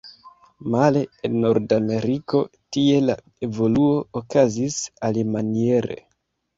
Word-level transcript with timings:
Male 0.75 1.03
en 1.29 1.35
Nordameriko, 1.43 2.43
tie 2.79 2.99
la 3.05 3.19
evoluo 3.51 3.95
okazis 4.25 4.83
alimaniere. 5.13 6.05